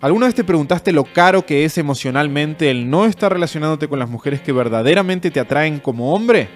[0.00, 4.08] ¿Alguna vez te preguntaste lo caro que es emocionalmente el no estar relacionándote con las
[4.08, 6.48] mujeres que verdaderamente te atraen como hombre?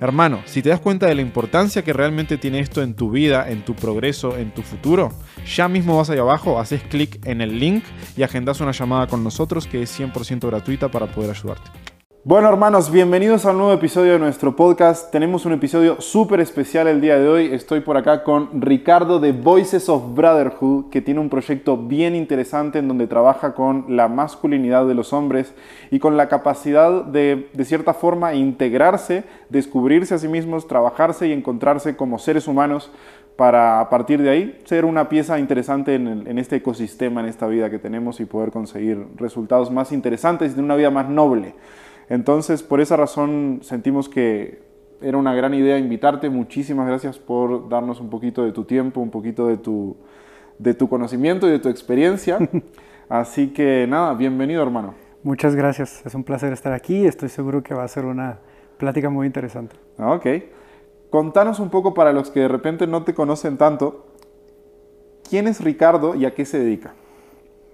[0.00, 3.50] Hermano, si te das cuenta de la importancia que realmente tiene esto en tu vida,
[3.50, 5.12] en tu progreso, en tu futuro,
[5.44, 7.82] ya mismo vas ahí abajo, haces clic en el link
[8.16, 11.81] y agendas una llamada con nosotros que es 100% gratuita para poder ayudarte.
[12.24, 15.10] Bueno hermanos, bienvenidos a un nuevo episodio de nuestro podcast.
[15.10, 17.46] Tenemos un episodio súper especial el día de hoy.
[17.52, 22.78] Estoy por acá con Ricardo de Voices of Brotherhood, que tiene un proyecto bien interesante
[22.78, 25.52] en donde trabaja con la masculinidad de los hombres
[25.90, 31.32] y con la capacidad de, de cierta forma, integrarse, descubrirse a sí mismos, trabajarse y
[31.32, 32.92] encontrarse como seres humanos
[33.34, 37.48] para a partir de ahí ser una pieza interesante en, en, este ecosistema, en esta
[37.48, 41.54] vida que tenemos y poder conseguir resultados más interesantes y de una vida más noble.
[42.08, 44.62] Entonces, por esa razón sentimos que
[45.00, 46.30] era una gran idea invitarte.
[46.30, 49.96] Muchísimas gracias por darnos un poquito de tu tiempo, un poquito de tu,
[50.58, 52.38] de tu conocimiento y de tu experiencia.
[53.08, 54.94] Así que nada, bienvenido hermano.
[55.22, 57.06] Muchas gracias, es un placer estar aquí.
[57.06, 58.38] Estoy seguro que va a ser una
[58.78, 59.76] plática muy interesante.
[59.98, 60.26] Ok.
[61.10, 64.06] Contanos un poco para los que de repente no te conocen tanto,
[65.28, 66.94] ¿quién es Ricardo y a qué se dedica?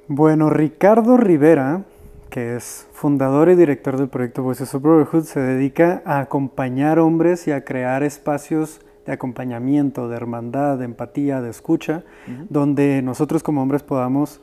[0.08, 1.84] Bueno, Ricardo Rivera
[2.28, 7.46] que es fundador y director del proyecto Voices of Brotherhood, se dedica a acompañar hombres
[7.48, 12.04] y a crear espacios de acompañamiento, de hermandad, de empatía, de escucha,
[12.50, 14.42] donde nosotros como hombres podamos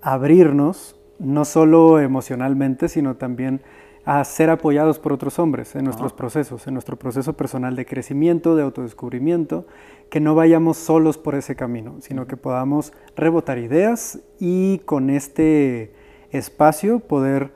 [0.00, 3.60] abrirnos, no solo emocionalmente, sino también
[4.06, 8.56] a ser apoyados por otros hombres en nuestros procesos, en nuestro proceso personal de crecimiento,
[8.56, 9.66] de autodescubrimiento,
[10.08, 15.92] que no vayamos solos por ese camino, sino que podamos rebotar ideas y con este
[16.30, 17.52] espacio poder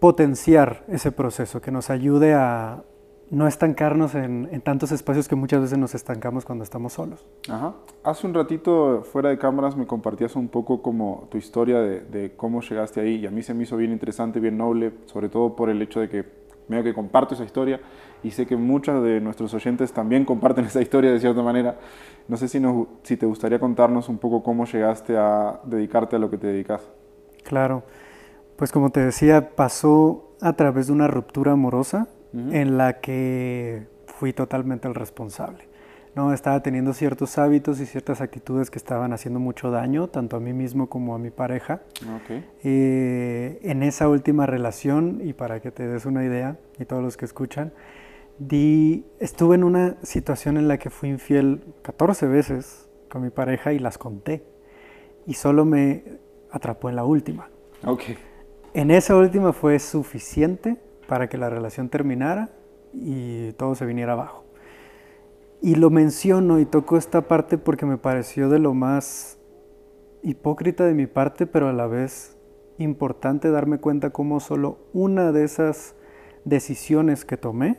[0.00, 2.82] potenciar ese proceso, que nos ayude a
[3.32, 7.24] no estancarnos en, tantos espacios que muchas veces nos estancamos cuando estamos solos.
[7.48, 7.74] Ajá.
[8.04, 12.60] Hace un ratito fuera de cámaras me compartías un poco como tu historia de, cómo
[12.60, 15.70] llegaste ahí y a mí se me hizo bien interesante, bien noble, sobre todo por
[15.70, 16.26] el hecho de que
[16.68, 17.80] medio que comparto esa historia
[18.22, 21.76] y sé que muchos de nuestros oyentes también comparten esa historia de cierta manera.
[22.28, 22.60] No sé si,
[23.02, 26.82] si te gustaría contarnos un poco cómo llegaste a dedicarte a lo que te dedicas.
[27.44, 27.84] Claro,
[28.56, 34.32] pues como te decía, pasó a través de una ruptura amorosa en la que fui
[34.32, 35.68] totalmente el responsable.
[36.14, 40.40] No, estaba teniendo ciertos hábitos y ciertas actitudes que estaban haciendo mucho daño, tanto a
[40.40, 41.80] mí mismo como a mi pareja.
[42.62, 47.16] Eh, en esa última relación, y para que te des una idea, y todos los
[47.16, 47.72] que escuchan,
[48.38, 53.72] di, estuve en una situación en la que fui infiel 14 veces con mi pareja
[53.72, 54.44] y las conté.
[55.26, 56.04] Y solo me
[56.52, 57.48] atrapó en la última.
[57.84, 58.16] Okay.
[58.74, 60.76] En esa última fue suficiente
[61.08, 62.50] para que la relación terminara
[62.92, 64.44] y todo se viniera abajo.
[65.60, 69.38] Y lo menciono y toco esta parte porque me pareció de lo más
[70.22, 72.36] hipócrita de mi parte, pero a la vez
[72.78, 75.94] importante darme cuenta cómo solo una de esas
[76.44, 77.78] decisiones que tomé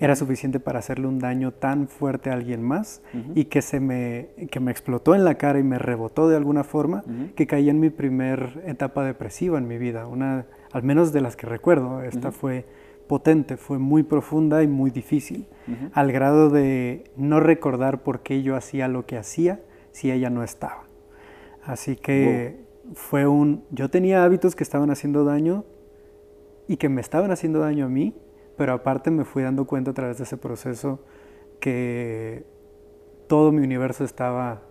[0.00, 3.02] era suficiente para hacerle un daño tan fuerte a alguien más
[3.34, 6.64] y que se me, que me explotó en la cara y me rebotó de alguna
[6.64, 7.04] forma,
[7.36, 11.36] que caí en mi primer etapa depresiva en mi vida, una, al menos de las
[11.36, 12.02] que recuerdo.
[12.02, 12.66] Esta fue
[13.06, 15.46] potente, fue muy profunda y muy difícil,
[15.92, 19.60] al grado de no recordar por qué yo hacía lo que hacía
[19.92, 20.84] si ella no estaba.
[21.64, 25.64] Así que fue un, yo tenía hábitos que estaban haciendo daño
[26.66, 28.14] y que me estaban haciendo daño a mí
[28.56, 31.00] pero aparte me fui dando cuenta a través de ese proceso
[31.60, 32.44] que
[33.26, 34.62] todo mi universo estaba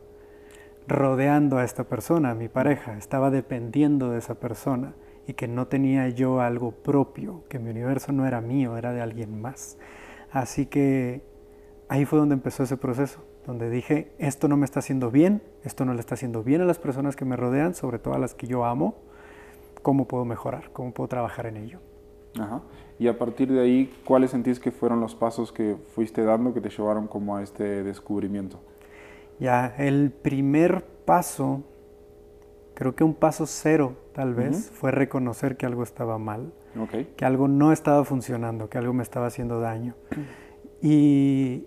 [0.87, 4.93] rodeando a esta persona, a mi pareja, estaba dependiendo de esa persona
[5.27, 9.01] y que no tenía yo algo propio, que mi universo no era mío, era de
[9.01, 9.77] alguien más.
[10.31, 11.23] Así que
[11.87, 15.85] ahí fue donde empezó ese proceso, donde dije, esto no me está haciendo bien, esto
[15.85, 18.33] no le está haciendo bien a las personas que me rodean, sobre todo a las
[18.33, 18.95] que yo amo,
[19.81, 20.71] ¿cómo puedo mejorar?
[20.73, 21.79] ¿Cómo puedo trabajar en ello?
[22.39, 22.61] Ajá.
[22.99, 26.61] Y a partir de ahí, ¿cuáles sentís que fueron los pasos que fuiste dando que
[26.61, 28.59] te llevaron como a este descubrimiento?
[29.39, 31.63] Ya, el primer paso,
[32.75, 36.53] creo que un paso cero tal vez, fue reconocer que algo estaba mal,
[37.17, 39.95] que algo no estaba funcionando, que algo me estaba haciendo daño.
[40.85, 41.65] Y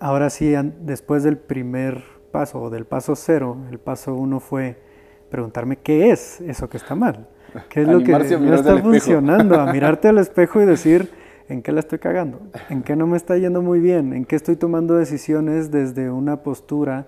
[0.00, 2.02] ahora sí, después del primer
[2.32, 4.82] paso o del paso cero, el paso uno fue
[5.30, 7.28] preguntarme qué es eso que está mal.
[7.68, 9.60] ¿Qué es lo que no está funcionando?
[9.60, 11.10] A mirarte al espejo y decir,
[11.48, 12.40] ¿en qué la estoy cagando?
[12.68, 14.12] ¿En qué no me está yendo muy bien?
[14.12, 17.06] ¿En qué estoy tomando decisiones desde una postura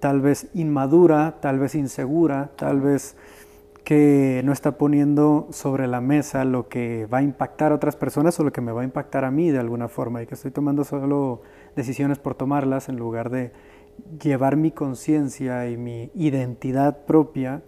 [0.00, 3.16] tal vez inmadura, tal vez insegura, tal vez
[3.84, 8.38] que no está poniendo sobre la mesa lo que va a impactar a otras personas
[8.40, 10.50] o lo que me va a impactar a mí de alguna forma y que estoy
[10.50, 11.42] tomando solo
[11.76, 13.52] decisiones por tomarlas en lugar de
[14.20, 17.62] llevar mi conciencia y mi identidad propia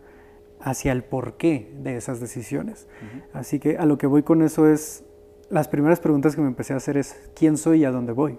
[0.68, 2.88] hacia el porqué de esas decisiones.
[3.32, 5.04] Así que a lo que voy con eso es,
[5.50, 8.38] las primeras preguntas que me empecé a hacer es, ¿quién soy y a dónde voy?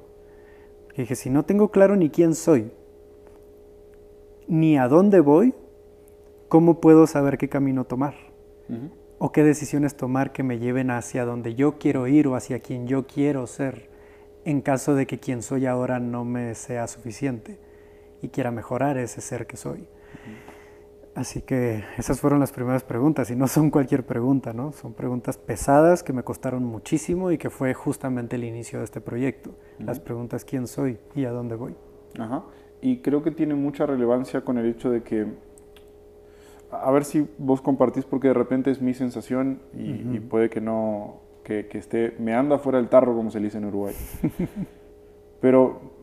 [1.01, 2.71] dije, si no tengo claro ni quién soy,
[4.47, 5.53] ni a dónde voy,
[6.49, 8.15] ¿cómo puedo saber qué camino tomar?
[9.17, 12.85] O qué decisiones tomar que me lleven hacia donde yo quiero ir o hacia quien
[12.87, 13.89] yo quiero ser,
[14.43, 17.59] en caso de que quien soy ahora no me sea suficiente
[18.21, 19.87] y quiera mejorar ese ser que soy.
[21.15, 24.71] Así que esas fueron las primeras preguntas y no son cualquier pregunta, ¿no?
[24.71, 29.01] Son preguntas pesadas que me costaron muchísimo y que fue justamente el inicio de este
[29.01, 29.51] proyecto.
[29.79, 31.75] Las preguntas quién soy y a dónde voy.
[32.17, 32.44] Ajá.
[32.81, 35.27] Y creo que tiene mucha relevancia con el hecho de que,
[36.71, 41.21] a ver si vos compartís porque de repente es mi sensación y, puede que no,
[41.44, 43.95] que, que esté, me anda fuera del tarro como se dice en Uruguay.
[45.41, 45.99] Pero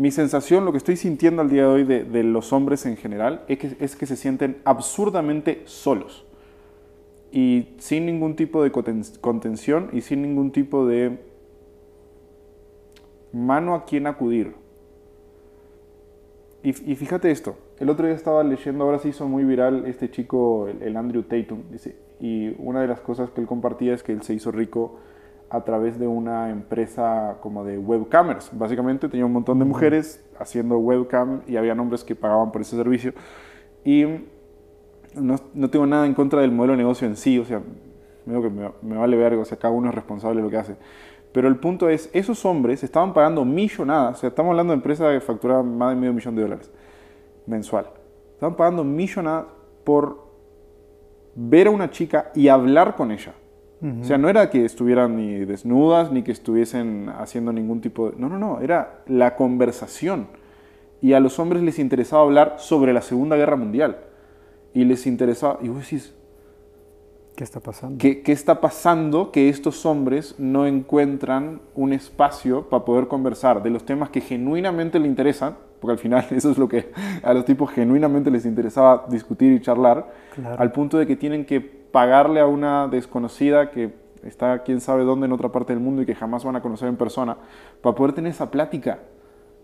[0.00, 3.44] mi sensación, lo que estoy sintiendo al día de hoy de, los hombres en general,
[3.48, 6.24] es que, es que se sienten absurdamente solos.
[7.30, 11.18] Y sin ningún tipo de contención y sin ningún tipo de
[13.34, 14.54] mano a quien acudir.
[16.62, 20.66] Y, fíjate esto, el otro día estaba leyendo, ahora se hizo muy viral este chico,
[20.66, 24.22] el, Andrew Tatum, dice, y una de las cosas que él compartía es que él
[24.22, 24.96] se hizo rico
[25.50, 28.50] a través de una empresa como de webcamers.
[28.52, 32.76] Básicamente tenía un montón de mujeres haciendo webcam y había hombres que pagaban por ese
[32.76, 33.12] servicio.
[33.84, 34.04] Y
[35.14, 37.60] no, no, tengo nada en contra del modelo de negocio en sí, o sea,
[38.26, 38.38] me,
[38.82, 40.76] me vale verga, o sea, cada uno es responsable de lo que hace.
[41.32, 45.12] Pero el punto es, esos hombres estaban pagando millonadas, o sea, estamos hablando de empresas
[45.12, 46.70] que facturaban más de medio millón de dólares
[47.46, 47.86] mensual.
[48.34, 49.46] Estaban pagando millonadas
[49.84, 50.30] por
[51.34, 53.34] ver a una chica y hablar con ella.
[53.82, 58.18] O sea, no era que estuvieran ni desnudas ni que estuviesen haciendo ningún tipo de...
[58.18, 60.26] No, no, no, era la conversación.
[61.00, 63.96] Y a los hombres les interesaba hablar sobre la Segunda Guerra Mundial.
[64.74, 65.58] Y les interesaba...
[65.62, 66.14] Y vos decís...
[67.34, 67.96] ¿Qué está pasando?
[67.96, 73.70] ¿Qué, ¿Qué está pasando que estos hombres no encuentran un espacio para poder conversar de
[73.70, 75.56] los temas que genuinamente les interesan?
[75.80, 76.90] Porque al final eso es lo que
[77.22, 80.12] a los tipos genuinamente les interesaba discutir y charlar,
[80.58, 83.92] al punto de que tienen que pagarle a una desconocida que
[84.22, 86.88] está quién sabe dónde en otra parte del mundo y que jamás van a conocer
[86.88, 87.36] en persona,
[87.82, 88.98] para poder tener esa plática.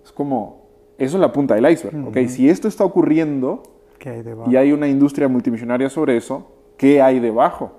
[0.05, 0.67] Es como,
[0.99, 2.17] eso es la punta del iceberg, ¿ok?
[2.29, 3.63] Si esto está ocurriendo
[4.47, 7.73] y hay una industria multimillonaria sobre eso, ¿qué hay debajo?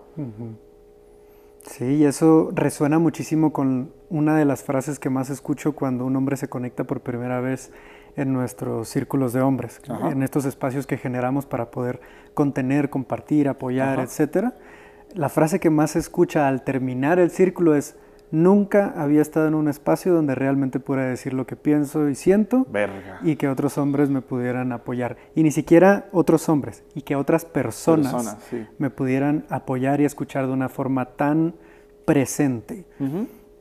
[1.64, 6.16] Sí, y eso resuena muchísimo con una de las frases que más escucho cuando un
[6.16, 7.72] hombre se conecta por primera vez
[8.18, 9.80] en nuestros círculos de hombres,
[10.12, 12.02] en estos espacios que generamos para poder
[12.34, 14.50] contener, compartir, apoyar, etc.
[15.14, 17.96] La frase que más se escucha al terminar el círculo es,
[18.32, 22.68] nunca había estado en un espacio donde realmente pudiera decir lo que pienso y siento
[23.24, 25.16] y que otros hombres me pudieran apoyar.
[25.36, 28.38] Y ni siquiera otros hombres, y que otras personas,
[28.80, 31.54] me pudieran apoyar y escuchar de una forma tan
[32.06, 32.86] presente.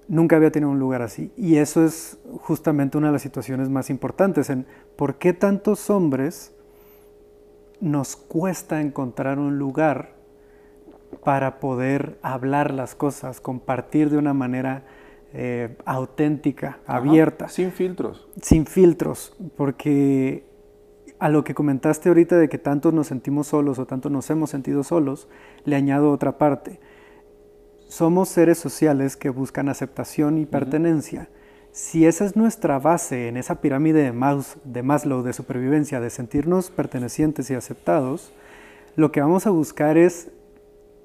[0.08, 1.32] Nunca había tenido un lugar así.
[1.37, 4.67] Y eso es justamente una de las situaciones más importantes en
[4.97, 6.53] por qué tantos hombres
[7.81, 10.14] nos cuesta encontrar un lugar
[11.25, 14.85] para poder hablar las cosas, compartir de una manera
[15.32, 17.49] eh, auténtica, abierta.
[17.49, 18.29] Sin filtros.
[18.41, 20.44] Sin filtros, porque
[21.19, 24.50] a lo que comentaste ahorita de que tantos nos sentimos solos o tanto nos hemos
[24.50, 25.29] sentido solos,
[25.64, 26.78] le añado otra parte
[27.88, 31.28] somos seres sociales que buscan aceptación y pertenencia.
[31.73, 36.71] Si esa es nuestra base en esa pirámide de, de Maslow de supervivencia, de sentirnos
[36.71, 38.33] pertenecientes y aceptados,
[38.97, 40.31] lo que vamos a buscar es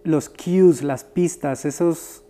[0.04, 2.24] los cues, las pistas, esos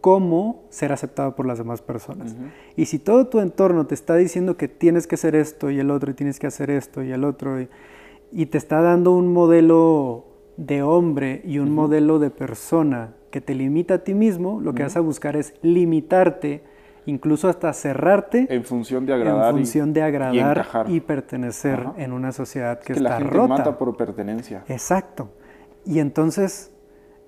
[0.00, 2.34] cómo ser aceptado por las demás personas.
[2.76, 5.90] Y si todo tu entorno te está diciendo que tienes que hacer esto y el
[5.90, 10.26] otro, y tienes que hacer esto y el otro, y, te está dando un modelo
[10.56, 14.82] de hombre y un modelo de persona que te limita a ti mismo, lo que
[14.82, 16.62] vas a buscar es limitarte,
[17.06, 18.46] incluso hasta cerrarte.
[18.50, 19.50] En función de agradar.
[19.50, 23.48] En función y, de agradar y, pertenecer en una sociedad que, que está la gente
[23.48, 24.64] mata por pertenencia.
[24.68, 25.30] Exacto.
[25.84, 26.72] Y entonces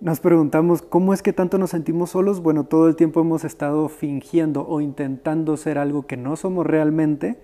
[0.00, 2.40] nos preguntamos, ¿cómo es que tanto nos sentimos solos?
[2.40, 7.38] Bueno, todo el tiempo hemos estado fingiendo o intentando ser algo que no somos realmente.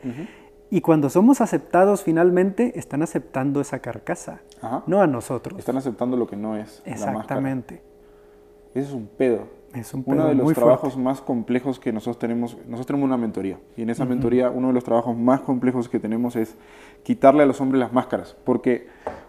[0.70, 4.40] Y cuando somos aceptados finalmente, están aceptando esa carcasa,
[4.86, 5.58] no a nosotros.
[5.58, 6.82] Están aceptando lo que no es.
[6.86, 7.82] Exactamente.
[8.76, 9.48] Ese es un pedo.
[9.74, 13.16] Es un pedo uno de los trabajos más complejos que nosotros tenemos, nosotros tenemos una
[13.16, 16.56] mentoría y en esa mentoría uno de los trabajos más complejos que tenemos es
[17.02, 18.86] quitarle a los hombres las máscaras, porque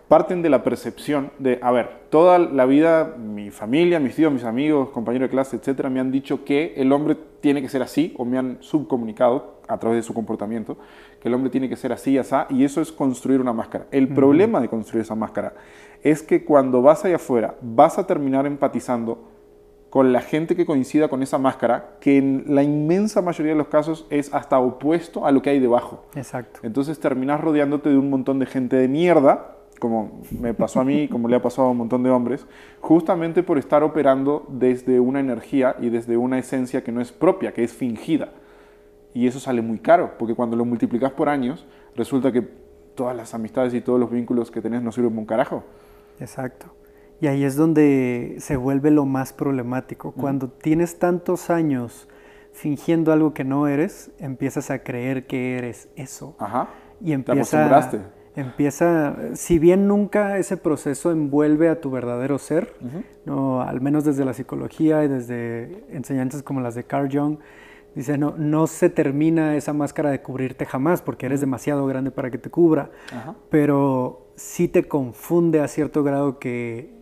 [0.09, 4.43] parten de la percepción de, a ver, toda la vida mi familia, mis tíos, mis
[4.43, 8.13] amigos, compañeros de clase, etcétera, me han dicho que el hombre tiene que ser así,
[8.17, 10.77] o me han subcomunicado a través de su comportamiento,
[11.21, 13.87] que el hombre tiene que ser así y así, y eso es construir una máscara.
[13.91, 15.53] El problema de construir esa máscara
[16.03, 19.36] es que cuando vas allá afuera vas a terminar empatizando
[19.97, 23.67] con la gente que coincida con esa máscara, que en la inmensa mayoría de los
[23.67, 26.05] casos es hasta opuesto a lo que hay debajo.
[26.13, 26.59] Exacto.
[26.61, 31.07] Entonces terminas rodeándote de un montón de gente de mierda, como me pasó a mí,
[31.07, 32.45] como le ha pasado a un montón de hombres,
[32.79, 37.51] justamente por estar operando desde una energía y desde una esencia que no es propia,
[37.51, 38.29] que es fingida.
[39.15, 42.43] Y eso sale muy caro, porque cuando lo multiplicas por años, resulta que
[42.93, 45.63] todas las amistades y todos los vínculos que tenés no sirven un carajo.
[46.19, 46.67] Exacto.
[47.19, 50.11] Y ahí es donde se vuelve lo más problemático.
[50.11, 52.07] Cuando tienes tantos años
[52.51, 56.35] fingiendo algo que no eres, empiezas a creer que eres eso.
[56.39, 56.69] Ajá.
[57.01, 57.89] Y empieza,
[58.35, 62.75] empieza, si bien nunca ese proceso envuelve a tu verdadero ser,
[63.25, 67.37] no, al menos desde la psicología y desde enseñanzas como las de Carl Jung,
[67.95, 72.29] dice, no, no se termina esa máscara de cubrirte jamás porque eres demasiado grande para
[72.29, 72.91] que te cubra,
[73.49, 76.96] pero sí te confunde a cierto grado que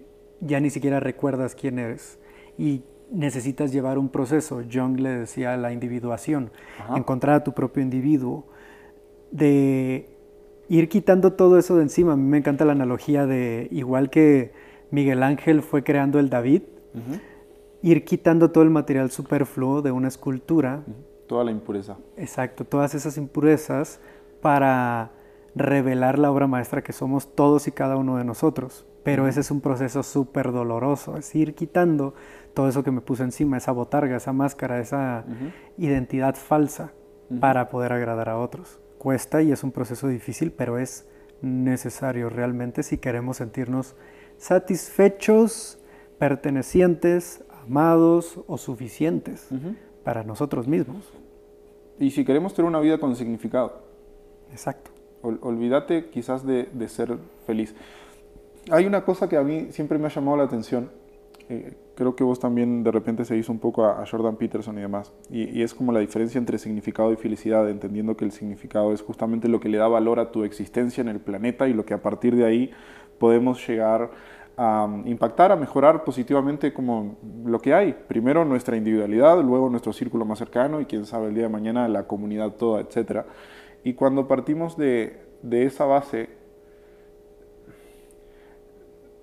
[0.45, 2.19] ya ni siquiera recuerdas quién eres
[2.57, 4.61] y necesitas llevar un proceso.
[4.71, 6.51] Jung le decía la individuación,
[6.95, 8.45] encontrar a tu propio individuo,
[9.31, 10.09] de
[10.69, 12.13] ir quitando todo eso de encima.
[12.13, 14.53] A mí me encanta la analogía de, igual que
[14.91, 16.63] Miguel Ángel fue creando el David,
[17.81, 20.83] ir quitando todo el material superfluo de una escultura.
[21.27, 21.97] Toda la impureza.
[22.17, 23.99] Exacto, todas esas impurezas
[24.41, 25.11] para
[25.55, 29.51] revelar la obra maestra que somos todos y cada uno de nosotros pero ese es
[29.51, 32.15] un proceso súper doloroso, es ir quitando
[32.55, 35.25] todo eso que me puso encima, esa botarga, esa máscara, esa
[35.77, 36.91] identidad falsa
[37.39, 38.79] para poder agradar a otros.
[38.97, 41.07] Cuesta y es un proceso difícil, pero es
[41.43, 43.95] necesario realmente si queremos sentirnos
[44.37, 45.77] satisfechos,
[46.17, 49.49] pertenecientes, amados o suficientes
[50.03, 51.13] para nosotros mismos.
[51.99, 53.83] Y si queremos tener una vida con significado.
[54.49, 54.94] Exacto.
[55.41, 57.75] Olvídate quizás de, ser feliz
[58.71, 60.89] hay una cosa que a mí siempre me ha llamado la atención.
[61.47, 64.81] Eh, creo que vos también de repente se hizo un poco a, Jordan Peterson y
[64.81, 65.11] demás.
[65.29, 69.47] Y, es como la diferencia entre significado y felicidad, entendiendo que el significado es justamente
[69.47, 72.01] lo que le da valor a tu existencia en el planeta y lo que a
[72.01, 72.71] partir de ahí
[73.19, 74.09] podemos llegar
[74.57, 77.93] a um, impactar, a mejorar positivamente como lo que hay.
[78.07, 81.87] Primero nuestra individualidad, luego nuestro círculo más cercano y quién sabe el día de mañana
[81.87, 83.25] la comunidad toda, etc.
[83.85, 86.27] Y cuando partimos de, de esa base,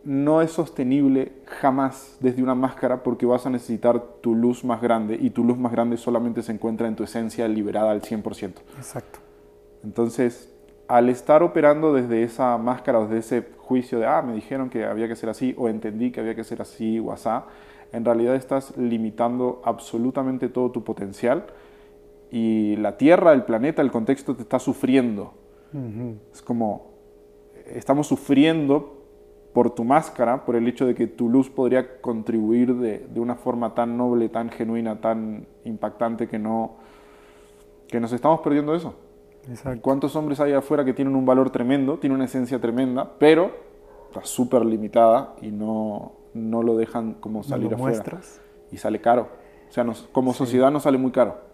[0.04, 5.18] no es sostenible jamás desde una máscara porque vas a necesitar tu luz más grande
[5.20, 8.52] y tu luz más grande solamente se encuentra en tu esencia liberada al 100%.
[8.76, 9.18] Exacto.
[9.82, 10.54] Entonces,
[10.86, 14.84] al estar operando desde esa máscara o desde ese juicio de, ah, me dijeron que
[14.84, 17.46] había que ser así o entendí que había que ser así o asá,
[17.90, 21.46] en realidad estás limitando absolutamente todo tu potencial
[22.32, 25.34] y la Tierra, el planeta, el contexto te está sufriendo.
[26.32, 26.92] Es como,
[27.66, 29.04] estamos sufriendo
[29.52, 33.34] por tu máscara, por el hecho de que tu luz podría contribuir de, de, una
[33.34, 36.76] forma tan noble, tan genuina, tan impactante que no
[37.88, 38.94] que nos estamos perdiendo eso.
[39.50, 39.82] Exacto.
[39.82, 43.50] ¿Cuántos hombres hay afuera que tienen un valor tremendo, tienen una esencia tremenda, pero
[44.08, 47.96] está súper limitada y no, no lo dejan como salir lo afuera?
[47.96, 48.40] Muestras.
[48.70, 49.28] Y sale caro.
[49.68, 51.51] O sea, nos, como sociedad nos sale muy caro.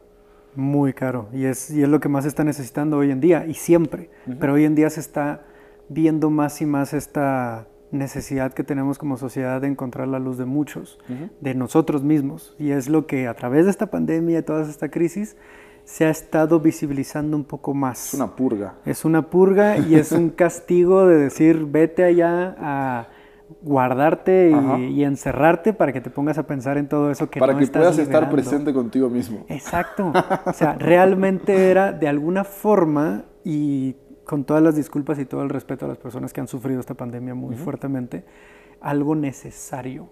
[0.58, 1.28] Muy caro.
[1.32, 4.10] Y es, y es lo que más se está necesitando hoy en día, y siempre.
[4.40, 5.42] Pero hoy en día se está
[5.88, 10.46] viendo más y más esta necesidad que tenemos como sociedad de encontrar la luz de
[10.46, 10.98] muchos,
[11.40, 12.56] de nosotros mismos.
[12.58, 15.36] Y es lo que a través de esta pandemia y toda esta crisis
[15.84, 18.08] se ha estado visibilizando un poco más.
[18.08, 18.74] Es una purga.
[18.84, 23.08] Es una purga y es un castigo de decir, vete allá a
[23.62, 24.52] guardarte
[24.90, 27.64] y, encerrarte para que te pongas a pensar en todo eso que para no que
[27.64, 28.36] estás puedas estar liberando.
[28.36, 29.44] presente contigo mismo.
[29.48, 30.12] Exacto.
[30.46, 35.48] O sea, realmente era de alguna forma y con todas las disculpas y todo el
[35.48, 38.24] respeto a las personas que han sufrido esta pandemia muy fuertemente,
[38.80, 40.10] algo necesario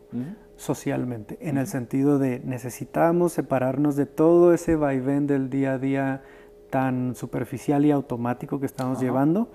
[0.56, 6.22] socialmente, en el sentido de necesitamos separarnos de todo ese vaivén del día a día
[6.70, 9.50] tan superficial y automático que estamos llevando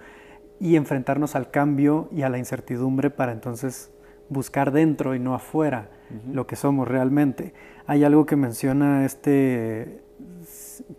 [0.61, 3.91] y enfrentarnos al cambio y a la incertidumbre para entonces
[4.29, 5.89] buscar dentro y no afuera
[6.31, 7.53] lo que somos realmente.
[7.87, 10.01] Hay algo que menciona este,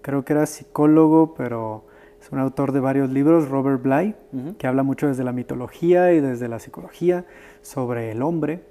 [0.03, 1.85] creo que era psicólogo, pero
[2.21, 4.17] es un autor de varios libros, Robert Bly,
[4.59, 7.25] que habla mucho desde la mitología y desde la psicología
[7.61, 8.65] sobre el hombre.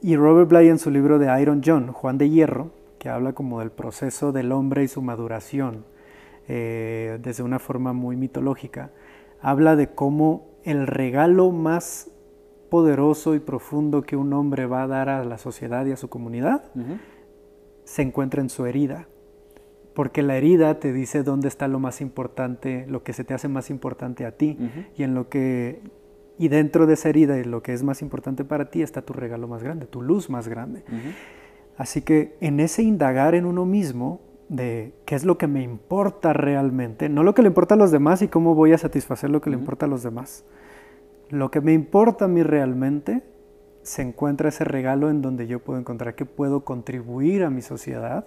[0.00, 3.60] Y Robert Bly en su libro de Iron John, Juan de Hierro, que habla como
[3.60, 5.84] del proceso del hombre y su maduración
[6.48, 8.90] eh, desde una forma muy mitológica,
[9.40, 12.10] habla de cómo el regalo más
[12.70, 16.08] poderoso y profundo que un hombre va a dar a la sociedad y a su
[16.08, 16.64] comunidad
[17.84, 19.08] se encuentra en su herida.
[19.94, 23.48] Porque la herida te dice dónde está lo más importante, lo que se te hace
[23.48, 24.58] más importante a ti.
[24.96, 25.80] Y en lo que.
[26.38, 29.14] Y dentro de esa herida y lo que es más importante para ti está tu
[29.14, 30.84] regalo más grande, tu luz más grande.
[31.78, 36.32] Así que en ese indagar en uno mismo de qué es lo que me importa
[36.32, 39.40] realmente, no lo que le importa a los demás y cómo voy a satisfacer lo
[39.40, 40.44] que le importa a los demás.
[41.30, 43.22] Lo que me importa a mí realmente
[43.82, 48.26] se encuentra ese regalo en donde yo puedo encontrar que puedo contribuir a mi sociedad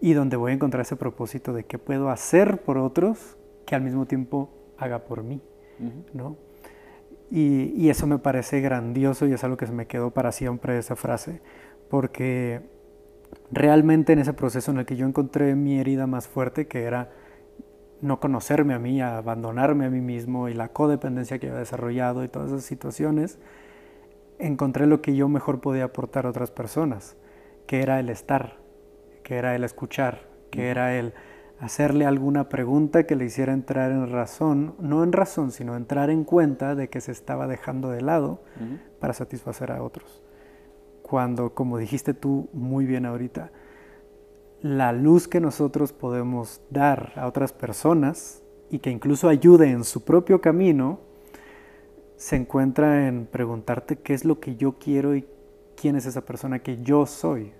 [0.00, 3.36] y donde voy a encontrar ese propósito de qué puedo hacer por otros
[3.66, 5.40] que al mismo tiempo haga por mí,
[6.14, 6.36] ¿no?
[7.30, 10.78] Y, y, eso me parece grandioso y es algo que se me quedó para siempre
[10.78, 11.42] esa frase,
[11.90, 12.62] porque
[13.50, 17.10] realmente en ese proceso en el que yo encontré mi herida más fuerte, que era
[18.00, 22.28] no conocerme a mí, abandonarme a mí mismo y la codependencia que había desarrollado y
[22.28, 23.38] todas esas situaciones,
[24.38, 27.16] encontré lo que yo mejor podía aportar a otras personas,
[27.66, 28.58] que era el estar,
[29.22, 31.12] que era el escuchar, que era el
[31.58, 36.22] hacerle alguna pregunta que le hiciera entrar en razón, no en razón, sino entrar en
[36.24, 38.40] cuenta de que se estaba dejando de lado
[39.00, 40.22] para satisfacer a otros.
[41.08, 43.50] Cuando, como dijiste tú muy bien ahorita,
[44.60, 50.04] la luz que nosotros podemos dar a otras personas y que incluso ayude en su
[50.04, 51.00] propio camino,
[52.16, 55.24] se encuentra en preguntarte qué es lo que yo quiero y
[55.76, 57.52] quién es esa persona que yo soy,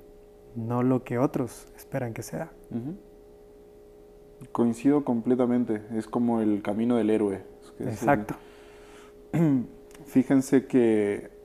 [0.54, 2.52] no lo que otros esperan que sea.
[4.52, 7.44] Coincido completamente, es como el camino del héroe.
[7.78, 8.34] Exacto.
[10.04, 11.37] Fíjense que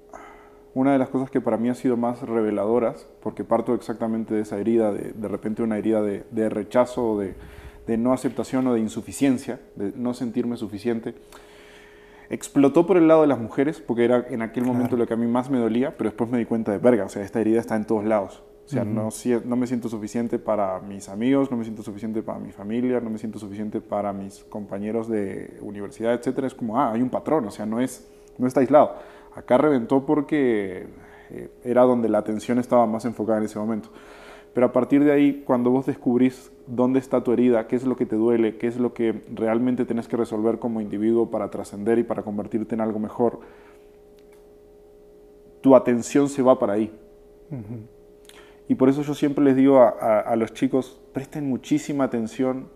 [0.74, 4.42] una de las cosas que para mí ha sido más reveladoras, porque parto exactamente de
[4.42, 7.36] esa herida, de, de repente una herida de, de rechazo, de,
[7.86, 11.15] de, no aceptación o de insuficiencia, de no sentirme suficiente,
[12.30, 15.18] explotó por el lado de las mujeres, porque era en aquel momento lo que a
[15.18, 17.60] mí más me dolía, pero después me di cuenta de, verga, o sea, esta herida
[17.60, 18.42] está en todos lados.
[18.65, 19.10] O sea, no,
[19.46, 23.10] no me siento suficiente para mis amigos, no me siento suficiente para mi familia, no
[23.10, 26.46] me siento suficiente para mis compañeros de universidad, etc.
[26.46, 28.96] Es como, ah, hay un patrón, o sea, no, es, no está aislado.
[29.36, 30.88] Acá reventó porque
[31.32, 33.89] eh, era donde la atención estaba más enfocada en ese momento.
[34.54, 37.96] Pero a partir de ahí, cuando vos descubrís dónde está tu herida, qué es lo
[37.96, 41.98] que te duele, qué es lo que realmente tenés que resolver como individuo para trascender
[41.98, 43.39] y para convertirte en algo mejor,
[45.62, 46.91] tu atención se va para ahí.
[48.67, 52.69] Y por eso yo siempre les digo a, a, los chicos, presten muchísima atención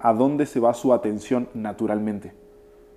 [0.00, 2.32] a dónde se va su atención naturalmente.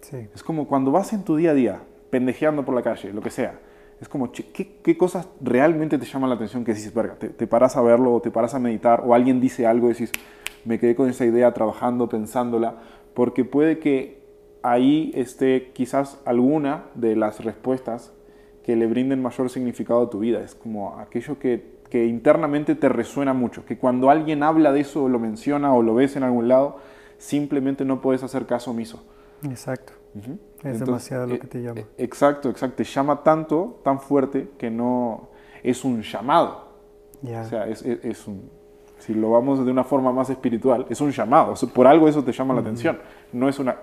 [0.02, 0.28] Sí.
[0.34, 1.82] Es como cuando vas en tu día a día,
[2.14, 3.60] pendejeando por la calle, lo que sea.
[4.00, 4.44] Es como, ¿qué,
[4.84, 8.14] qué cosas realmente te llaman la atención que dices, verga, te, te, paras a verlo
[8.14, 10.12] o te paras a meditar o alguien dice algo y dices,
[10.64, 12.76] me quedé con esa idea trabajando, pensándola,
[13.16, 14.22] porque puede que
[14.62, 18.14] ahí esté quizás alguna de las respuestas
[18.64, 20.44] que le brinden mayor significado a tu vida.
[20.44, 25.06] Es como aquello que, que internamente te resuena mucho, que cuando alguien habla de eso
[25.06, 26.78] o lo menciona o lo ves en algún lado,
[27.18, 29.04] simplemente no puedes hacer caso omiso.
[29.50, 29.94] Exacto.
[30.16, 30.38] Uh -huh.
[30.64, 31.82] Es demasiado lo que te llama.
[31.98, 32.78] Exacto, exacto.
[32.78, 35.30] Te llama tanto, tan fuerte, que no
[35.64, 36.68] es un llamado.
[37.22, 37.42] Yeah.
[37.42, 38.50] O sea, es, es, es, un,
[39.00, 41.54] si lo vamos de una forma más espiritual, es un llamado.
[41.54, 42.62] O sea, por algo eso te llama uh -huh.
[42.62, 43.00] la atención.
[43.32, 43.76] No es una...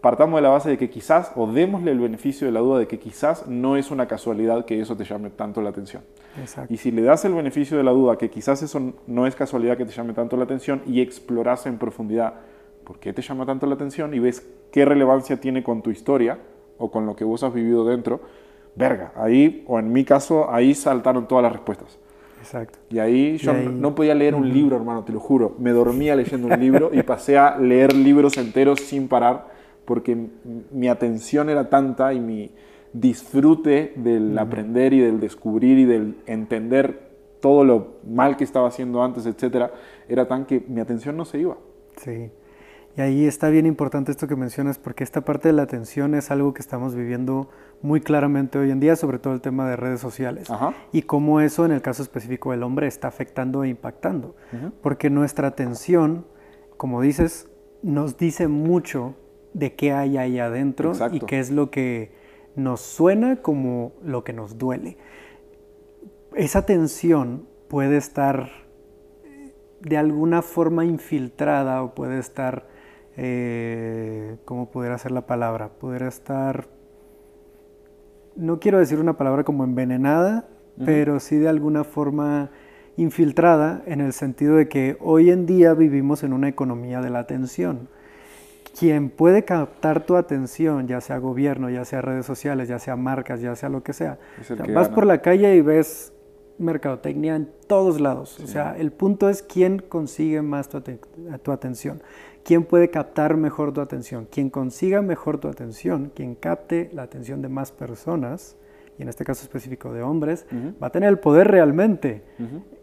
[0.00, 2.88] Partamos de la base de que quizás, o démosle el beneficio de la duda de
[2.88, 6.02] que quizás no es una casualidad que eso te llame tanto la atención.
[6.40, 6.74] Exacto.
[6.74, 9.76] Y si le das el beneficio de la duda que quizás eso no es casualidad
[9.76, 12.34] que te llame tanto la atención y exploras en profundidad
[12.84, 16.38] por qué te llama tanto la atención y ves qué relevancia tiene con tu historia
[16.78, 18.20] o con lo que vos has vivido dentro,
[18.74, 21.98] verga, ahí, o en mi caso, ahí saltaron todas las respuestas.
[22.40, 22.78] Exacto.
[22.90, 23.68] Y ahí yo y ahí...
[23.68, 25.54] no podía leer un libro, hermano, te lo juro.
[25.58, 29.46] Me dormía leyendo un libro y pasé a leer libros enteros sin parar
[29.84, 30.16] porque
[30.72, 32.50] mi atención era tanta y mi
[32.92, 34.40] disfrute del uh -huh.
[34.40, 39.72] aprender y del descubrir y del entender todo lo mal que estaba haciendo antes, etcétera,
[40.08, 41.56] era tan que mi atención no se iba.
[41.96, 42.30] Sí.
[42.96, 46.30] Y ahí está bien importante esto que mencionas porque esta parte de la atención es
[46.30, 47.48] algo que estamos viviendo
[47.80, 50.50] muy claramente hoy en día, sobre todo el tema de redes sociales.
[50.50, 50.74] Ajá.
[50.92, 54.36] Y cómo eso en el caso específico del hombre está afectando e impactando.
[54.52, 54.72] Uh -huh.
[54.82, 56.26] Porque nuestra atención,
[56.76, 57.48] como dices,
[57.82, 59.14] nos dice mucho
[59.54, 61.16] de qué hay ahí adentro Exacto.
[61.16, 62.12] y qué es lo que
[62.56, 64.98] nos suena como lo que nos duele.
[66.34, 68.50] Esa tensión puede estar
[69.80, 72.66] de alguna forma infiltrada o puede estar
[73.16, 75.70] eh, ¿cómo pudiera ser la palabra?
[75.70, 76.66] Pudiera estar,
[78.36, 80.84] no quiero decir una palabra como envenenada, uh -huh.
[80.84, 82.50] pero sí de alguna forma
[82.96, 87.20] infiltrada en el sentido de que hoy en día vivimos en una economía de la
[87.20, 87.88] atención
[88.78, 93.40] quien puede captar tu atención, ya sea gobierno, ya sea redes sociales, ya sea marcas,
[93.40, 94.18] ya sea lo que sea.
[94.74, 96.12] vas por la calle y ves
[96.58, 98.38] mercadotecnia en todos lados.
[98.40, 102.02] O sea, el punto es quién consigue más tu, tu, atención,
[102.44, 104.26] quién puede captar mejor tu atención.
[104.30, 108.56] Quien consiga mejor tu atención, quien capte la atención de más personas,
[108.98, 110.46] y en este caso específico de hombres,
[110.82, 112.22] va a tener el poder realmente,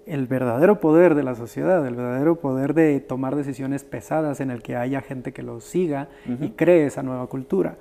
[0.05, 4.63] el verdadero poder de la sociedad, el verdadero poder de tomar decisiones pesadas en el
[4.63, 6.09] que haya gente que lo siga
[6.41, 7.77] y cree esa nueva cultura.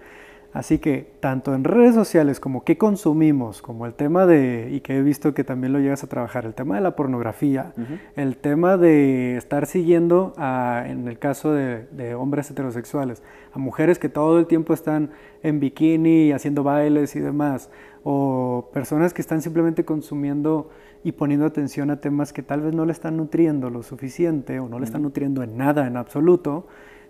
[0.52, 4.96] Así que tanto en redes sociales como qué consumimos, como el tema de, y que
[4.96, 7.74] he visto que también lo llegas a trabajar, el tema de la pornografía,
[8.16, 13.98] el tema de estar siguiendo, a, en el caso de, de, hombres heterosexuales, a mujeres
[13.98, 15.10] que todo el tiempo están
[15.42, 17.68] en bikini, haciendo bailes y demás,
[18.02, 20.70] o personas que están simplemente consumiendo
[21.04, 24.68] y poniendo atención a temas que tal vez no le están nutriendo lo suficiente o
[24.68, 26.66] no le están nutriendo en nada en absoluto,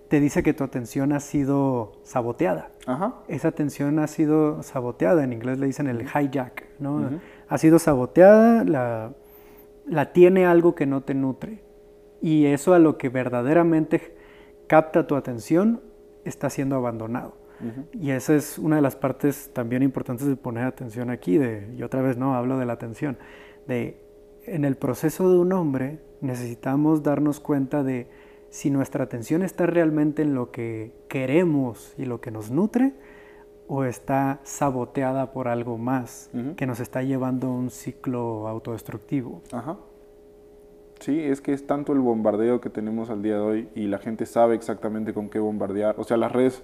[0.08, 2.70] te dice que tu atención ha sido saboteada.
[3.28, 7.10] Esa atención ha sido saboteada, en inglés le dicen el hijack, ¿no?
[7.48, 9.12] Ha sido saboteada, la,
[9.86, 11.62] la tiene algo que no te nutre.
[12.20, 14.16] Y eso a lo que verdaderamente
[14.66, 15.82] capta tu atención
[16.24, 17.36] está siendo abandonado.
[17.92, 21.82] Y esa es una de las partes también importantes de poner atención aquí, de, y
[21.82, 23.18] otra vez no, hablo de la atención,
[23.66, 24.00] de
[24.46, 28.08] en el proceso de un hombre necesitamos darnos cuenta de
[28.50, 32.94] si nuestra atención está realmente en lo que queremos y lo que nos nutre
[33.66, 39.42] o está saboteada por algo más que nos está llevando a un ciclo autodestructivo.
[39.52, 39.76] Ajá.
[41.00, 43.98] Sí, es que es tanto el bombardeo que tenemos al día de hoy y la
[43.98, 45.94] gente sabe exactamente con qué bombardear.
[45.98, 46.62] O sea, las redes,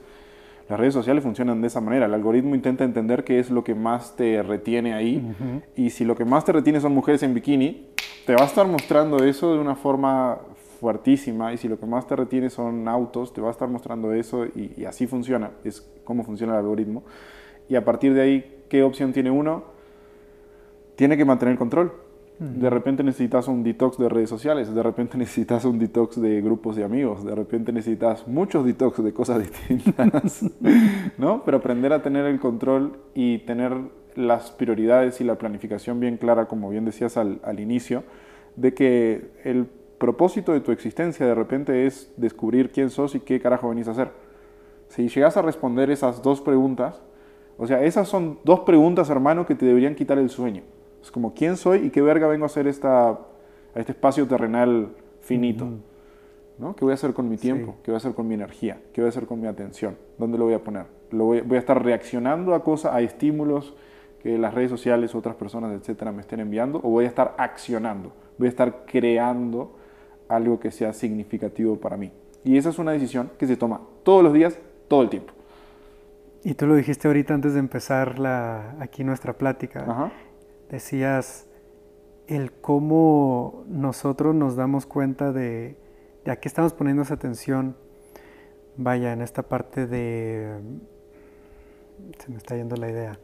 [0.68, 2.06] las redes sociales funcionan de esa manera.
[2.06, 5.22] El algoritmo intenta entender qué es lo que más te retiene ahí.
[5.76, 7.90] Y si lo que más te retiene son mujeres en bikini,
[8.26, 10.40] te va a estar mostrando eso de una forma
[10.84, 14.12] fuertísima y si lo que más te retiene son autos, te va a estar mostrando
[14.12, 17.02] eso y, así funciona, es cómo funciona el algoritmo.
[17.70, 19.64] Y a partir de ahí, ¿qué opción tiene uno?
[20.94, 21.90] Tiene que mantener el control.
[22.38, 26.76] De repente necesitas un detox de redes sociales, de repente necesitas un detox de grupos
[26.76, 30.44] de amigos, de repente necesitas muchos detox de cosas distintas,
[31.16, 31.44] ¿no?
[31.46, 33.72] Pero aprender a tener el control y tener
[34.16, 38.04] las prioridades y la planificación bien clara, como bien decías al, al inicio,
[38.56, 39.66] de que el
[40.04, 43.92] propósito de tu existencia de repente es descubrir quién sos y qué carajo venís a
[43.92, 44.10] hacer.
[44.88, 47.00] Si llegas a responder esas dos preguntas,
[47.56, 50.62] o sea, esas son dos preguntas, hermano, que te deberían quitar el sueño.
[51.02, 53.18] Es como, ¿quién soy y qué verga vengo a hacer esta, a
[53.76, 54.90] este espacio terrenal
[55.20, 55.68] finito?
[56.58, 56.76] ¿no?
[56.76, 57.76] ¿Qué voy a hacer con mi tiempo?
[57.82, 58.82] ¿Qué voy a hacer con mi energía?
[58.92, 59.96] ¿Qué voy a hacer con mi atención?
[60.18, 60.84] ¿Dónde lo voy a poner?
[61.12, 63.74] ¿Lo voy, voy a estar reaccionando a cosas, a estímulos
[64.22, 66.78] que las redes sociales, otras personas, etcétera, me estén enviando?
[66.80, 68.12] ¿O voy a estar accionando?
[68.36, 69.76] ¿Voy a estar creando?
[70.28, 72.12] Algo que sea significativo para mí.
[72.44, 74.58] Y esa es una decisión que se toma todos los días,
[74.88, 75.32] todo el tiempo.
[76.42, 80.12] Y tú lo dijiste ahorita antes de empezar la, aquí nuestra plática.
[80.68, 81.46] Decías
[82.26, 85.76] el cómo nosotros nos damos cuenta de,
[86.24, 87.76] de a qué estamos poniendo esa atención.
[88.76, 90.58] Vaya, en esta parte de...
[92.18, 93.18] Se me está yendo la idea.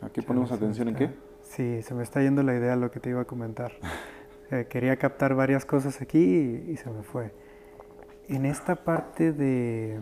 [0.00, 1.10] ¿A qué ponemos atención en qué?
[1.42, 3.72] Sí, se me está yendo la idea lo que te iba a comentar.
[4.50, 7.32] Eh, quería captar varias cosas aquí y, se me fue.
[8.28, 9.98] En esta parte de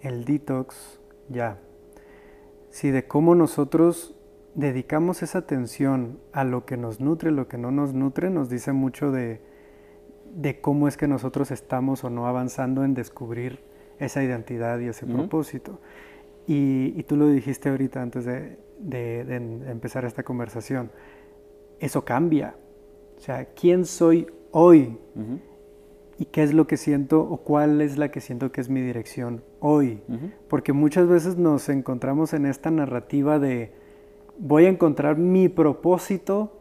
[0.00, 1.58] el detox, ya,
[2.70, 4.14] si de cómo nosotros
[4.54, 8.72] dedicamos esa atención a lo que nos nutre, lo que no nos nutre, nos dice
[8.72, 9.40] mucho de,
[10.34, 13.60] de cómo es que nosotros estamos o no avanzando en descubrir
[13.98, 15.78] esa identidad y ese propósito.
[16.46, 19.36] Y, y, tú lo dijiste ahorita antes de, de, de
[19.70, 20.90] empezar esta conversación.
[21.78, 22.56] Eso cambia.
[23.22, 24.98] O sea, ¿quién soy hoy?
[26.18, 28.80] ¿Y qué es lo que siento o cuál es la que siento que es mi
[28.80, 30.00] dirección hoy?
[30.48, 33.70] Porque muchas veces nos encontramos en esta narrativa de
[34.40, 36.58] voy a encontrar mi propósito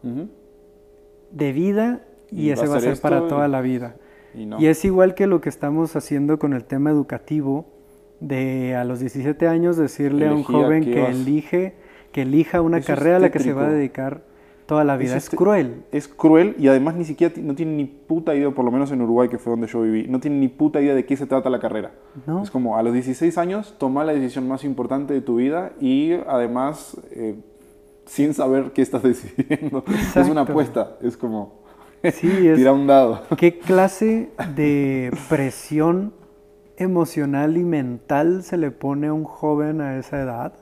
[1.32, 3.96] de vida y, ese va a ser para toda la vida.
[4.36, 7.66] Y, es igual que lo que estamos haciendo con el tema educativo
[8.20, 11.74] de a los 17 años decirle a un joven que elige
[12.12, 14.30] que elija una carrera a la que se va a dedicar
[14.72, 15.18] toda la vida.
[15.18, 15.84] Es, cruel.
[15.92, 19.02] Es cruel y además ni siquiera no tiene ni puta idea, por lo menos en
[19.02, 21.50] Uruguay, que fue donde yo viví, no tiene ni puta idea de qué se trata
[21.50, 21.92] la carrera.
[22.42, 26.14] Es como a los 16 años toma la decisión más importante de tu vida y
[26.26, 27.36] además eh,
[28.06, 29.84] sin saber qué estás decidiendo.
[30.16, 31.64] Es una apuesta, es como
[32.14, 33.24] sí, tirar un dado.
[33.36, 36.14] ¿Qué clase de presión
[36.78, 40.54] emocional y mental se le pone a un joven a esa edad?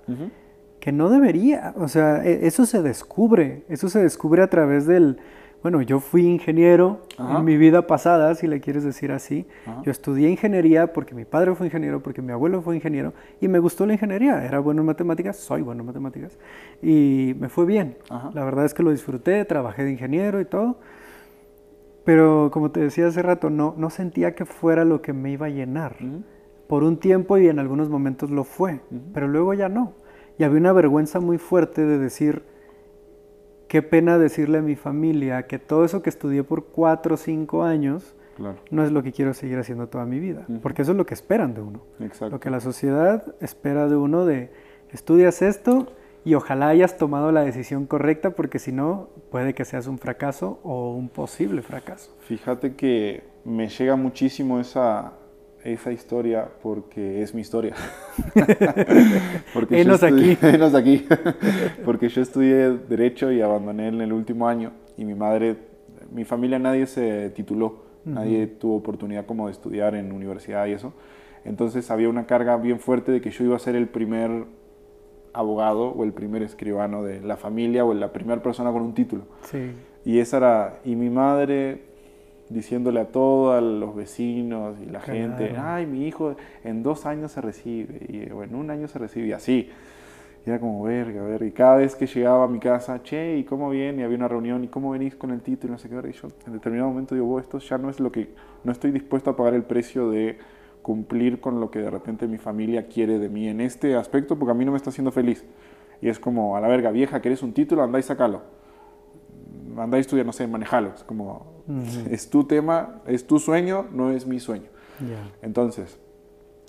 [0.79, 1.73] Que no debería.
[1.77, 5.19] O sea, e, eso se descubre, eso se descubre a través del,
[5.61, 9.45] bueno, yo fui ingeniero en mi vida pasada, si le quieres decir así.
[9.83, 13.59] Yo estudié ingeniería porque mi padre fue ingeniero, porque mi abuelo fue ingeniero y me
[13.59, 14.45] gustó la ingeniería.
[14.45, 16.37] Era bueno en matemáticas, soy bueno en matemáticas
[16.81, 17.97] y me fue bien.
[18.33, 20.79] La verdad es que lo disfruté, trabajé de ingeniero y todo.
[22.05, 25.47] Pero como te decía hace rato, no, no sentía que fuera lo que me iba
[25.47, 25.97] a llenar.
[26.67, 28.79] Por un tiempo y en algunos momentos lo fue,
[29.13, 29.93] pero luego ya no.
[30.39, 32.43] Y había una vergüenza muy fuerte de decir,
[33.67, 37.63] qué pena decirle a mi familia que todo eso que estudié por cuatro o cinco
[37.63, 38.15] años
[38.71, 41.13] no es lo que quiero seguir haciendo toda mi vida, porque eso es lo que
[41.13, 41.81] esperan de uno.
[42.31, 44.49] Lo que la sociedad espera de uno de
[44.91, 45.87] estudias esto
[46.23, 50.61] y ojalá hayas tomado la decisión correcta, porque si no, puede que seas un fracaso
[50.63, 52.15] o un posible fracaso.
[52.21, 55.13] Fíjate que me llega muchísimo esa,
[55.63, 57.73] esa historia porque es mi historia.
[59.53, 60.37] porque enos aquí.
[60.41, 61.05] Enos aquí.
[61.85, 65.57] porque yo estudié Derecho y abandoné en el último año y mi madre,
[66.11, 70.93] mi familia nadie se tituló, nadie tuvo oportunidad como de estudiar en universidad y eso.
[71.45, 74.45] Entonces había una carga bien fuerte de que yo iba a ser el primer
[75.33, 79.23] abogado o el primer escribano de la familia o la primera persona con un título.
[79.43, 79.71] Sí.
[80.05, 81.88] Y esa era, y mi madre
[82.49, 87.41] diciéndole a todos los vecinos y la gente, ay, mi hijo en dos años se
[87.41, 89.69] recibe, y, o en un año se recibe, y así.
[90.45, 93.43] Y era como, verga, ver, y cada vez que llegaba a mi casa, che, ¿y
[93.43, 94.01] cómo viene?
[94.01, 95.71] Y había una reunión, ¿y cómo venís con el título?
[95.71, 98.11] Y no sé qué, y yo en determinado momento digo, esto ya no es lo
[98.11, 98.29] que,
[98.63, 100.37] no estoy dispuesto a pagar el precio de
[100.81, 104.51] cumplir con lo que de repente mi familia quiere de mí en este aspecto, porque
[104.51, 105.45] a mí no me está haciendo feliz.
[106.01, 107.83] Y es como, a la verga, vieja, ¿querés un título?
[107.83, 108.41] Andá y sacalo.
[109.83, 110.93] Andá y estudia, no sé, manejalo.
[110.95, 111.63] Es como,
[112.09, 114.67] es tu tema, es tu sueño, no es mi sueño.
[115.41, 115.97] Entonces,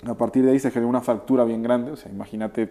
[0.06, 1.90] a partir de ahí se generó una fractura bien grande.
[1.90, 2.62] O sea, imagínate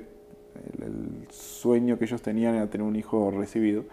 [0.82, 3.84] el, sueño que ellos tenían era tener un hijo recibido.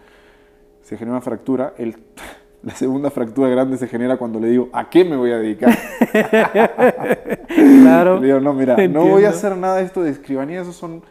[0.81, 1.73] Se generó una fractura.
[1.77, 1.97] El,
[2.63, 5.77] la segunda fractura grande se genera cuando le digo, ¿a qué me voy a dedicar?
[7.47, 8.19] claro.
[8.19, 11.03] Le digo, no, mira, no voy a hacer nada de esto de escribanía, eso son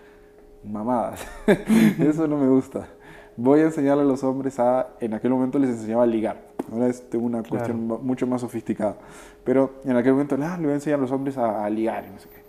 [0.64, 1.26] mamadas.
[1.98, 2.88] eso no me gusta
[3.36, 6.46] voy a enseñarle a los hombres a, en aquel momento les enseñaba a ligar.
[6.72, 8.96] Ahora es una cuestión mucho más sofisticada.
[9.44, 12.12] Pero en aquel momento ah, le voy a enseñar a los hombres a, ligar y
[12.12, 12.46] no sé qué.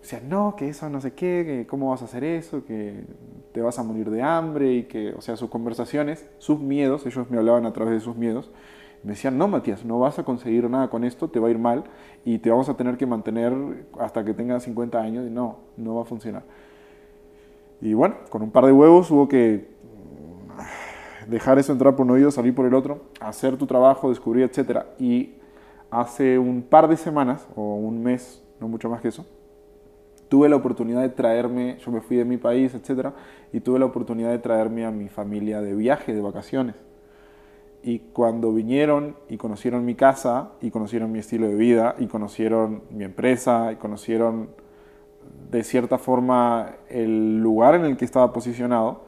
[0.00, 3.04] O sea, no, que eso no sé qué, que cómo vas a hacer eso, que
[3.52, 7.30] te vas a morir de hambre y que, o sea, sus conversaciones, sus miedos, ellos
[7.30, 8.50] me hablaban a través de sus miedos.
[9.02, 11.58] Me decían, no, Matías, no vas a conseguir nada con esto, te va a ir
[11.58, 11.84] mal
[12.24, 13.52] y te vamos a tener que mantener
[13.98, 16.42] hasta que tengas 50 años y no, no va a funcionar.
[17.80, 19.68] Y bueno, con un par de huevos hubo que
[21.28, 24.84] dejar eso entrar por un oído, salir por el otro, hacer tu trabajo, descubrir, etc.
[24.98, 25.34] Y
[25.90, 29.26] hace un par de semanas, o un mes, no mucho más que eso,
[30.28, 33.10] tuve la oportunidad de traerme, yo me fui de mi país, etc.
[33.52, 36.74] Y tuve la oportunidad de traerme a mi familia de viaje, de vacaciones.
[37.82, 42.82] Y cuando vinieron y conocieron mi casa, y conocieron mi estilo de vida, y conocieron
[42.90, 44.50] mi empresa, y conocieron
[45.50, 49.07] de cierta forma el lugar en el que estaba posicionado,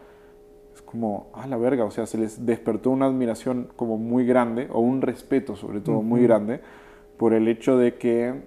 [0.91, 4.81] como, a la verga, o sea, se les despertó una admiración como muy grande, o
[4.81, 6.61] un respeto sobre todo muy grande,
[7.17, 8.43] por el hecho de que,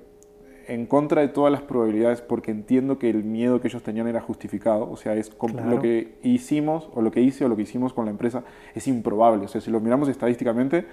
[0.68, 4.20] en contra de todas las probabilidades, porque entiendo que el miedo que ellos tenían era
[4.20, 5.32] justificado, o sea, es
[5.66, 8.44] lo que hicimos, o lo que hice, o lo que hicimos con la empresa,
[8.76, 10.86] es improbable, o sea, si lo miramos estadísticamente,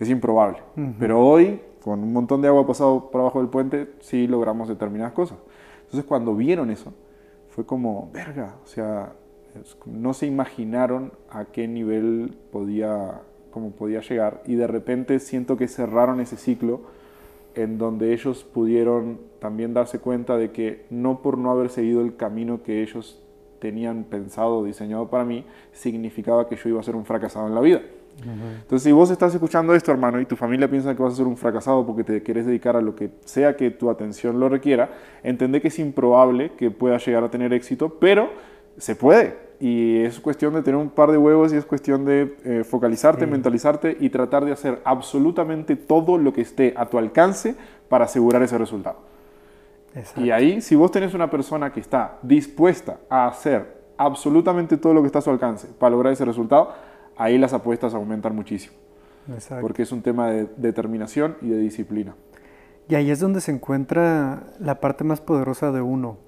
[0.00, 0.58] es improbable.
[0.98, 5.12] Pero hoy, con un montón de agua pasado por abajo del puente, sí logramos determinadas
[5.12, 5.38] cosas.
[5.82, 6.92] Entonces, cuando vieron eso,
[7.50, 9.12] fue como, verga, o sea,
[9.86, 15.68] no se imaginaron a qué nivel podía, cómo podía llegar y de repente siento que
[15.68, 16.80] cerraron ese ciclo
[17.54, 22.16] en donde ellos pudieron también darse cuenta de que no por no haber seguido el
[22.16, 23.22] camino que ellos
[23.58, 27.60] tenían pensado, diseñado para mí, significaba que yo iba a ser un fracasado en la
[27.60, 27.82] vida.
[28.22, 31.26] Entonces, si vos estás escuchando esto, hermano, y tu familia piensa que vas a ser
[31.26, 34.90] un fracasado porque te quieres dedicar a lo que sea que tu atención lo requiera,
[35.22, 38.30] entendé que es improbable que puedas llegar a tener éxito, pero
[38.76, 39.50] se puede.
[39.60, 43.26] Y es cuestión de tener un par de huevos y es cuestión de eh, focalizarte,
[43.26, 47.54] mentalizarte y tratar de hacer absolutamente todo lo que esté a tu alcance
[47.88, 48.96] para asegurar ese resultado.
[50.16, 55.02] Y ahí, si vos tenés una persona que está dispuesta a hacer absolutamente todo lo
[55.02, 56.72] que está a su alcance para lograr ese resultado,
[57.16, 58.74] ahí las apuestas aumentan muchísimo.
[59.60, 62.14] Porque es un tema de determinación y de disciplina.
[62.90, 66.18] Y ahí es donde se encuentra la parte más poderosa de uno,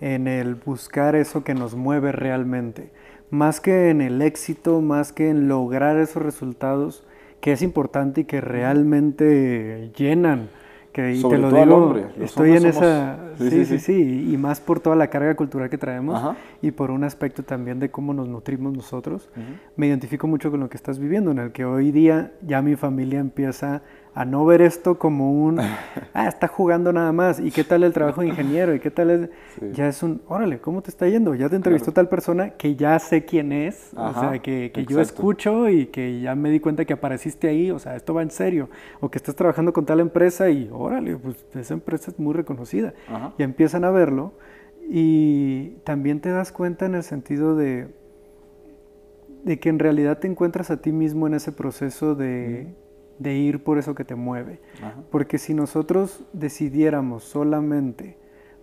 [0.00, 2.92] en el buscar eso que nos mueve realmente.
[3.30, 7.04] Más que en el éxito, más que en lograr esos resultados,
[7.40, 10.48] que es importante y que realmente llenan,
[10.92, 12.06] Que y Sobre te lo todo digo, hombre.
[12.20, 13.18] Estoy en somos- esa.
[13.36, 16.36] Sí, Sí, sí, sí, sí, Y más por toda la carga cultural que traemos Ajá.
[16.62, 19.28] y por un aspecto también de cómo nos nutrimos nosotros.
[19.32, 19.42] Ujú.
[19.76, 22.76] Me identifico mucho con lo que estás viviendo, en el que hoy día ya mi
[22.76, 23.82] familia empieza
[24.14, 25.60] a no ver esto como un.
[26.16, 27.40] Ah, está jugando nada más.
[27.40, 28.72] ¿Y qué tal el trabajo de ingeniero?
[28.72, 29.30] ¿Y qué tal el.?
[29.58, 29.72] Sí.
[29.72, 30.22] Ya es un.
[30.28, 31.34] Órale, ¿cómo te está yendo?
[31.34, 33.90] Ya te entrevistó tal persona que ya sé quién es.
[33.96, 37.48] Ajá, o sea, que, que yo escucho y que ya me di cuenta que apareciste
[37.48, 38.68] ahí, o sea, esto va en serio,
[39.00, 42.94] o que estás trabajando con tal empresa y órale, pues esa empresa es muy reconocida.
[43.08, 43.32] Ajá.
[43.36, 44.34] Y empiezan a verlo
[44.88, 47.88] y también te das cuenta en el sentido de,
[49.42, 52.72] de que en realidad te encuentras a ti mismo en ese proceso de,
[53.18, 54.60] de ir por eso que te mueve.
[54.78, 54.94] Ajá.
[55.10, 58.16] Porque si nosotros decidiéramos solamente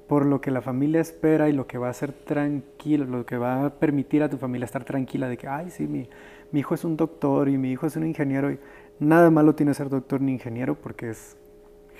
[0.08, 3.38] por lo que la familia espera y lo que va a hacer tranquilo, lo que
[3.38, 6.10] va a permitir a tu familia estar tranquila de que, ay, sí, mi,
[6.52, 8.52] mi hijo es un doctor y mi hijo es un ingeniero.
[8.52, 8.60] Y
[9.00, 11.38] nada malo tiene ser doctor ni ingeniero porque es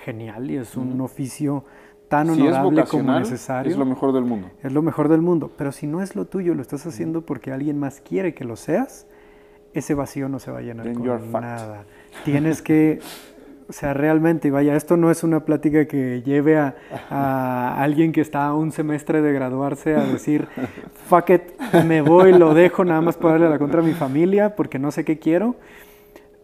[0.04, 1.64] genial y es un oficio
[2.08, 3.72] tan Si honorable como necesario.
[3.72, 4.50] es lo mejor del mundo.
[4.62, 5.50] Es lo mejor del mundo.
[5.56, 8.56] Pero si no es lo tuyo, lo estás haciendo porque alguien más quiere que lo
[8.56, 9.06] seas,
[9.74, 11.84] ese vacío no se va a llenar Then con nada.
[12.24, 13.00] Tienes que,
[13.68, 16.74] o sea, realmente, y vaya, esto no es una plática que lleve a,
[17.10, 20.46] a alguien que está a un semestre de graduarse a decir,
[21.08, 21.42] fuck it,
[21.86, 24.90] me voy, lo dejo nada más para darle la contra a mi familia porque no
[24.90, 25.56] sé qué quiero.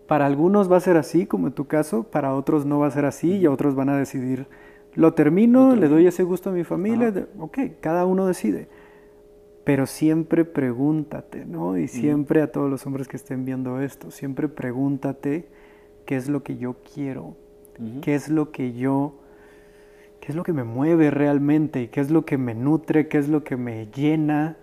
[0.06, 2.90] Para algunos va a ser así, como en tu caso, para otros no va a
[2.90, 4.46] ser así y otros van a decidir,
[4.94, 8.68] lo termino, le doy ese gusto a mi familia, ok, cada uno decide.
[9.68, 11.76] Pero siempre pregúntate, ¿no?
[11.76, 15.46] Y siempre a todos los hombres que estén viendo esto, siempre pregúntate
[16.06, 17.36] qué es lo que yo quiero,
[18.00, 19.20] qué es lo que yo,
[20.20, 23.28] qué es lo que me mueve realmente, qué es lo que me nutre, qué es
[23.28, 24.56] lo que me llena.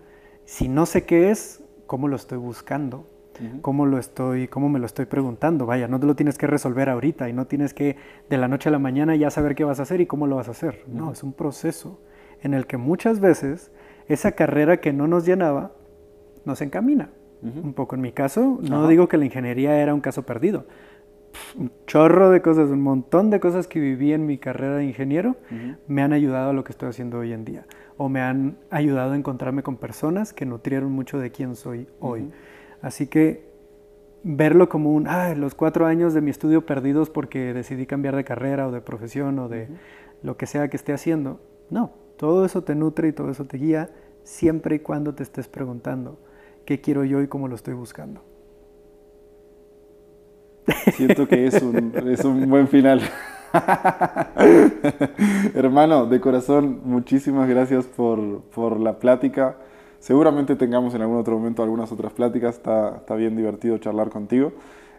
[0.44, 3.06] Si no sé qué es, ¿cómo lo estoy buscando?
[3.62, 5.66] ¿Cómo lo estoy, cómo me lo estoy preguntando?
[5.66, 7.94] Vaya, no te lo tienes que resolver ahorita y no tienes que
[8.28, 10.34] de la noche a la mañana ya saber qué vas a hacer y cómo lo
[10.34, 10.82] vas a hacer.
[10.88, 12.00] No, es un proceso
[12.42, 13.70] en el que muchas veces
[14.08, 15.72] esa carrera que no nos llenaba
[16.44, 17.10] nos encamina.
[17.42, 17.60] Ujú.
[17.60, 18.88] Un poco en mi caso, no Ajá.
[18.88, 20.66] digo que la ingeniería era un caso perdido.
[21.32, 24.84] Pf, Un chorro de cosas, un montón de cosas que viví en mi carrera de
[24.84, 25.76] ingeniero Ujú.
[25.88, 27.66] me han ayudado a lo que estoy haciendo hoy en día.
[27.98, 32.22] O me han ayudado a encontrarme con personas que nutrieron mucho de quién soy hoy.
[32.22, 32.30] Ujú.
[32.82, 33.46] Así que
[34.22, 38.24] verlo como un, ah, los cuatro años de mi estudio perdidos porque decidí cambiar de
[38.24, 39.68] carrera o de profesión o de
[40.22, 41.40] lo que sea que esté haciendo.
[41.70, 43.90] No, todo eso te nutre y todo eso te guía
[44.24, 46.18] siempre y cuando te estés preguntando
[46.64, 48.22] qué quiero yo y cómo lo estoy buscando.
[50.94, 53.00] Siento que es un, es un buen final.
[55.54, 59.56] Hermano, de corazón, muchísimas gracias por, por la plática.
[60.00, 62.56] Seguramente tengamos en algún otro momento algunas otras pláticas.
[62.56, 64.52] Está, está bien divertido charlar contigo.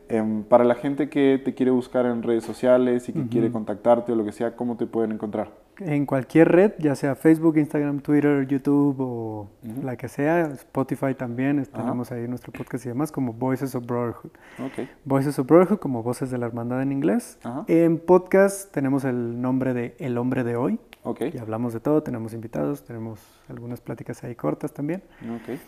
[0.10, 4.12] Em, para la gente que te quiere buscar en redes sociales y que quiere contactarte
[4.12, 5.52] o lo que sea, ¿cómo te pueden encontrar?
[5.80, 9.48] En cualquier red, ya sea Facebook, Instagram, Twitter, YouTube o
[9.84, 14.32] la que sea, Spotify también, tenemos ahí nuestro podcast y demás como Voices of Brotherhood.
[14.60, 14.88] Ok.
[15.06, 17.38] Voices of Brotherhood como Voces de la Hermandad en inglés.
[17.68, 21.22] En podcast tenemos el nombre de El Hombre de Hoy Ok.
[21.34, 25.60] y hablamos de todo, tenemos invitados, tenemos algunas pláticas ahí cortas también, Ok.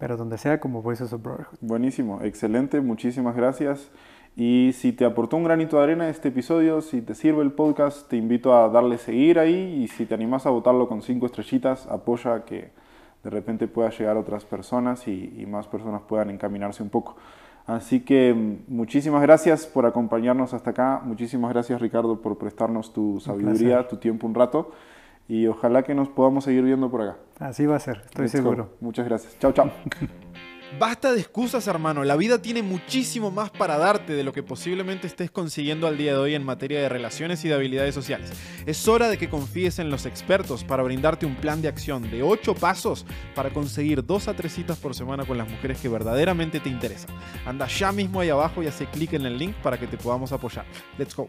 [0.00, 1.58] Pero donde sea como Voices of Brotherhood.
[1.60, 3.90] Buenísimo, excelente, muchísimas gracias.
[4.34, 8.08] Y si te aportó un granito de arena este episodio, si te sirve el podcast,
[8.08, 11.86] te invito a darle seguir ahí y si te animas a votarlo con cinco estrellitas,
[11.86, 12.70] apoya que
[13.22, 17.16] de repente pueda llegar a otras personas y, y más personas puedan encaminarse un poco.
[17.66, 23.20] Así que mm, muchísimas gracias por acompañarnos hasta acá, muchísimas gracias Ricardo por prestarnos tu
[23.20, 24.72] sabiduría, tu tiempo un rato
[25.30, 27.16] y ojalá que nos podamos seguir viendo por acá.
[27.38, 28.38] Así va a ser, estoy Let's go.
[28.38, 28.76] seguro.
[28.80, 29.38] Muchas gracias.
[29.38, 29.70] Chao, chao.
[30.78, 32.04] Basta de excusas, hermano.
[32.04, 36.12] La vida tiene muchísimo más para darte de lo que posiblemente estés consiguiendo al día
[36.12, 38.32] de hoy en materia de relaciones y de habilidades sociales.
[38.66, 42.22] Es hora de que confíes en los expertos para brindarte un plan de acción de
[42.22, 46.60] 8 pasos para conseguir 2 a 3 citas por semana con las mujeres que verdaderamente
[46.60, 47.14] te interesan.
[47.46, 50.32] Anda ya mismo ahí abajo y hace clic en el link para que te podamos
[50.32, 50.64] apoyar.
[50.98, 51.28] Let's go.